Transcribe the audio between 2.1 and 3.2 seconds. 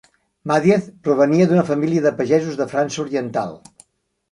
pagesos de França